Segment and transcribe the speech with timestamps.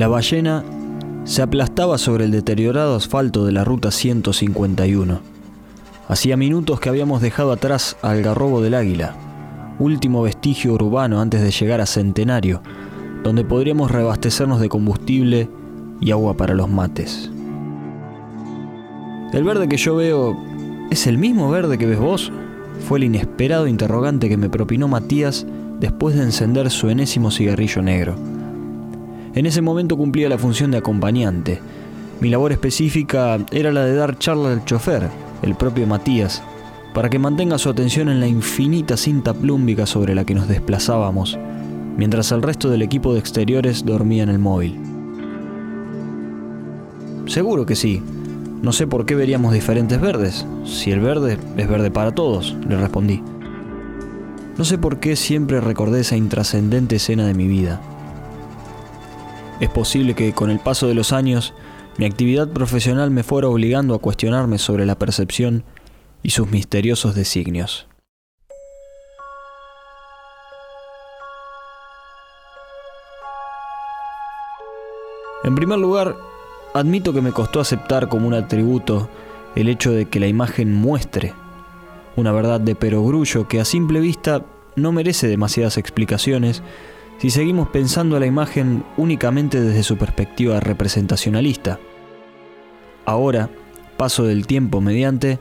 [0.00, 0.64] La ballena
[1.24, 5.20] se aplastaba sobre el deteriorado asfalto de la ruta 151.
[6.08, 9.14] Hacía minutos que habíamos dejado atrás al garrobo del águila,
[9.78, 12.62] último vestigio urbano antes de llegar a Centenario,
[13.22, 15.48] donde podríamos reabastecernos de combustible
[16.00, 17.30] y agua para los mates.
[19.32, 20.36] ¿El verde que yo veo
[20.90, 22.32] es el mismo verde que ves vos?
[22.88, 25.46] Fue el inesperado interrogante que me propinó Matías
[25.78, 28.16] después de encender su enésimo cigarrillo negro.
[29.34, 31.60] En ese momento cumplía la función de acompañante.
[32.20, 35.08] Mi labor específica era la de dar charla al chofer,
[35.42, 36.42] el propio Matías,
[36.92, 41.38] para que mantenga su atención en la infinita cinta plúmbica sobre la que nos desplazábamos,
[42.00, 44.80] mientras el resto del equipo de exteriores dormía en el móvil.
[47.26, 48.02] Seguro que sí.
[48.62, 52.78] No sé por qué veríamos diferentes verdes, si el verde es verde para todos, le
[52.78, 53.22] respondí.
[54.56, 57.82] No sé por qué siempre recordé esa intrascendente escena de mi vida.
[59.60, 61.52] Es posible que con el paso de los años
[61.98, 65.64] mi actividad profesional me fuera obligando a cuestionarme sobre la percepción
[66.22, 67.89] y sus misteriosos designios.
[75.50, 76.16] En primer lugar,
[76.74, 79.10] admito que me costó aceptar como un atributo
[79.56, 81.34] el hecho de que la imagen muestre
[82.14, 84.44] una verdad de perogrullo que a simple vista
[84.76, 86.62] no merece demasiadas explicaciones
[87.18, 91.80] si seguimos pensando a la imagen únicamente desde su perspectiva representacionalista.
[93.04, 93.50] Ahora,
[93.96, 95.40] paso del tiempo mediante,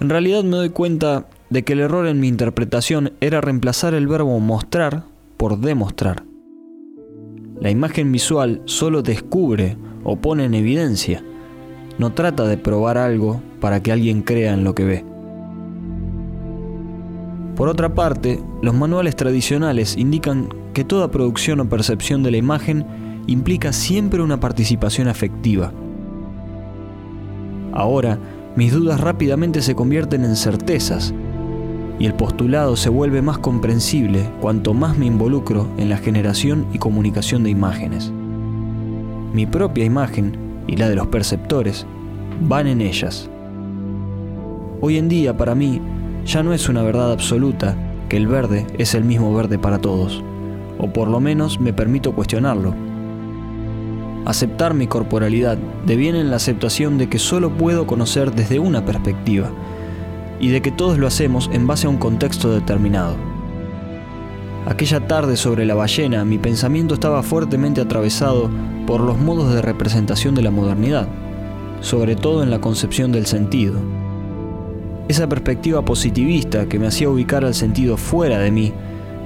[0.00, 4.06] en realidad me doy cuenta de que el error en mi interpretación era reemplazar el
[4.06, 5.04] verbo mostrar
[5.36, 6.31] por demostrar.
[7.62, 11.22] La imagen visual solo descubre o pone en evidencia,
[11.96, 15.04] no trata de probar algo para que alguien crea en lo que ve.
[17.54, 22.84] Por otra parte, los manuales tradicionales indican que toda producción o percepción de la imagen
[23.28, 25.72] implica siempre una participación afectiva.
[27.72, 28.18] Ahora,
[28.56, 31.14] mis dudas rápidamente se convierten en certezas
[31.98, 36.78] y el postulado se vuelve más comprensible cuanto más me involucro en la generación y
[36.78, 38.12] comunicación de imágenes.
[39.32, 40.36] Mi propia imagen
[40.66, 41.86] y la de los perceptores
[42.40, 43.28] van en ellas.
[44.80, 45.80] Hoy en día para mí
[46.24, 47.76] ya no es una verdad absoluta
[48.08, 50.22] que el verde es el mismo verde para todos
[50.78, 52.74] o por lo menos me permito cuestionarlo.
[54.24, 59.50] Aceptar mi corporalidad deviene en la aceptación de que solo puedo conocer desde una perspectiva
[60.42, 63.16] y de que todos lo hacemos en base a un contexto determinado.
[64.66, 68.50] Aquella tarde sobre la ballena mi pensamiento estaba fuertemente atravesado
[68.86, 71.08] por los modos de representación de la modernidad,
[71.80, 73.80] sobre todo en la concepción del sentido.
[75.08, 78.72] Esa perspectiva positivista que me hacía ubicar al sentido fuera de mí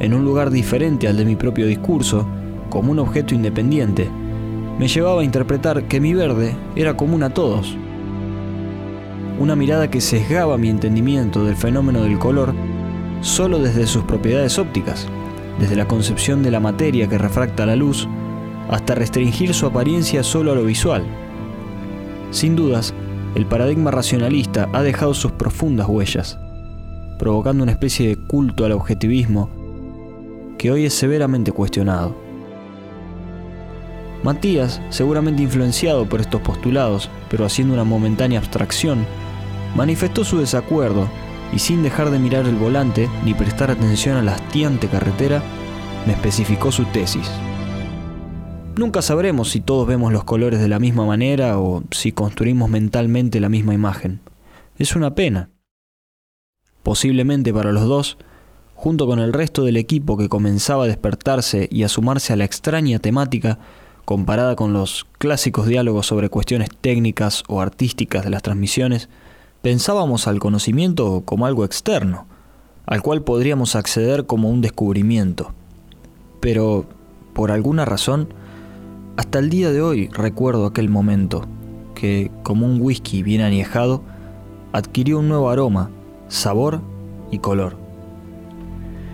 [0.00, 2.26] en un lugar diferente al de mi propio discurso,
[2.70, 4.10] como un objeto independiente,
[4.78, 7.76] me llevaba a interpretar que mi verde era común a todos.
[9.38, 12.54] Una mirada que sesgaba mi entendimiento del fenómeno del color
[13.20, 15.08] solo desde sus propiedades ópticas,
[15.58, 18.06] desde la concepción de la materia que refracta la luz,
[18.68, 21.04] hasta restringir su apariencia solo a lo visual.
[22.30, 22.94] Sin dudas,
[23.34, 26.38] el paradigma racionalista ha dejado sus profundas huellas,
[27.18, 29.50] provocando una especie de culto al objetivismo
[30.58, 32.23] que hoy es severamente cuestionado.
[34.24, 39.04] Matías, seguramente influenciado por estos postulados, pero haciendo una momentánea abstracción,
[39.76, 41.10] manifestó su desacuerdo
[41.52, 45.42] y sin dejar de mirar el volante ni prestar atención a la hastiante carretera,
[46.06, 47.30] me especificó su tesis.
[48.76, 53.40] Nunca sabremos si todos vemos los colores de la misma manera o si construimos mentalmente
[53.40, 54.20] la misma imagen.
[54.78, 55.50] Es una pena.
[56.82, 58.16] Posiblemente para los dos,
[58.74, 62.44] junto con el resto del equipo que comenzaba a despertarse y a sumarse a la
[62.44, 63.58] extraña temática
[64.04, 69.08] comparada con los clásicos diálogos sobre cuestiones técnicas o artísticas de las transmisiones,
[69.62, 72.26] pensábamos al conocimiento como algo externo,
[72.86, 75.52] al cual podríamos acceder como un descubrimiento.
[76.40, 76.84] Pero,
[77.32, 78.28] por alguna razón,
[79.16, 81.46] hasta el día de hoy recuerdo aquel momento,
[81.94, 84.02] que, como un whisky bien añejado,
[84.72, 85.90] adquirió un nuevo aroma,
[86.28, 86.80] sabor
[87.30, 87.76] y color.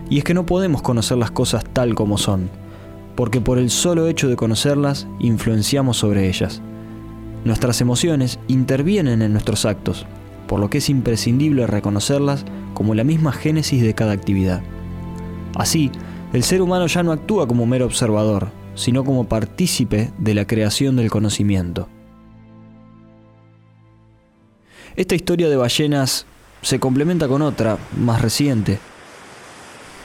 [0.08, 2.50] Y es que no podemos conocer las cosas tal como son,
[3.20, 6.62] porque por el solo hecho de conocerlas influenciamos sobre ellas.
[7.44, 10.06] Nuestras emociones intervienen en nuestros actos,
[10.46, 14.62] por lo que es imprescindible reconocerlas como la misma génesis de cada actividad.
[15.54, 15.90] Así,
[16.32, 20.96] el ser humano ya no actúa como mero observador, sino como partícipe de la creación
[20.96, 21.90] del conocimiento.
[24.96, 26.24] Esta historia de ballenas
[26.62, 28.78] se complementa con otra, más reciente.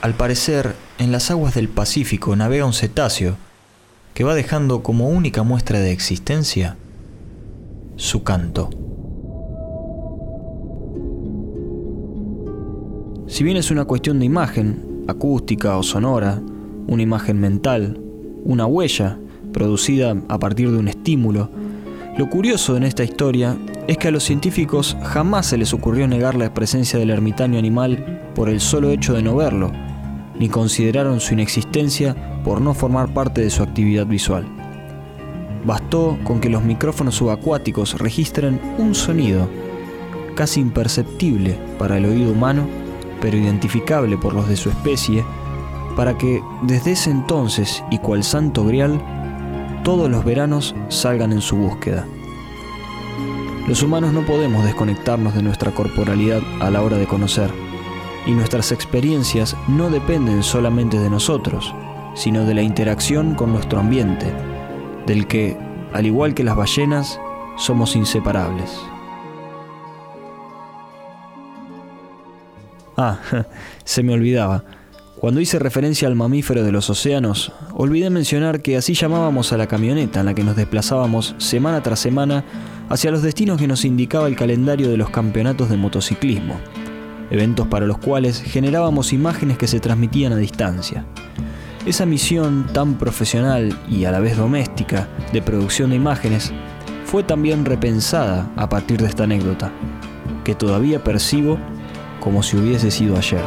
[0.06, 3.38] Al parecer, en las aguas del Pacífico navega un cetáceo
[4.14, 6.78] que va dejando como única muestra de existencia
[7.96, 8.70] su canto.
[13.26, 16.40] Si bien es una cuestión de imagen, acústica o sonora,
[16.86, 18.00] una imagen mental,
[18.44, 19.18] una huella
[19.54, 21.50] producida a partir de un estímulo,
[22.16, 26.36] lo curioso en esta historia es que a los científicos jamás se les ocurrió negar
[26.36, 29.72] la presencia del ermitaño animal por el solo hecho de no verlo,
[30.40, 34.46] ni consideraron su inexistencia por no formar parte de su actividad visual.
[35.66, 39.50] Bastó con que los micrófonos subacuáticos registren un sonido,
[40.36, 42.68] casi imperceptible para el oído humano,
[43.22, 45.26] pero identificable por los de su especie,
[45.96, 49.02] para que desde ese entonces y cual santo grial,
[49.84, 52.06] todos los veranos salgan en su búsqueda.
[53.68, 57.50] Los humanos no podemos desconectarnos de nuestra corporalidad a la hora de conocer,
[58.26, 61.74] y nuestras experiencias no dependen solamente de nosotros,
[62.16, 64.34] sino de la interacción con nuestro ambiente,
[65.06, 65.58] del que,
[65.94, 67.20] al igual que las ballenas,
[67.58, 68.72] somos inseparables.
[72.98, 73.20] Ah,
[73.84, 74.64] se me olvidaba.
[75.20, 79.68] Cuando hice referencia al mamífero de los océanos, olvidé mencionar que así llamábamos a la
[79.68, 82.44] camioneta en la que nos desplazábamos semana tras semana
[82.90, 86.60] hacia los destinos que nos indicaba el calendario de los campeonatos de motociclismo,
[87.30, 91.06] eventos para los cuales generábamos imágenes que se transmitían a distancia.
[91.86, 96.52] Esa misión tan profesional y a la vez doméstica de producción de imágenes
[97.06, 99.72] fue también repensada a partir de esta anécdota,
[100.44, 101.60] que todavía percibo
[102.20, 103.44] como si hubiese sido ayer.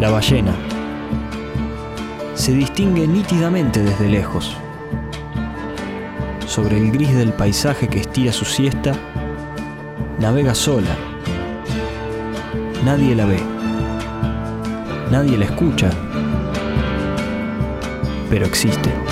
[0.00, 0.54] La ballena
[2.34, 4.56] se distingue nítidamente desde lejos.
[6.46, 8.92] Sobre el gris del paisaje que estira su siesta,
[10.18, 10.96] navega sola.
[12.84, 13.40] Nadie la ve.
[15.10, 15.90] Nadie la escucha.
[18.30, 19.05] Pero existe.